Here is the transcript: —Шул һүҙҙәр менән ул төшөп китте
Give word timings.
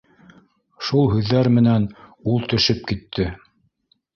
—Шул 0.87 1.11
һүҙҙәр 1.11 1.49
менән 1.59 1.85
ул 2.33 2.49
төшөп 2.55 2.83
китте 2.93 3.29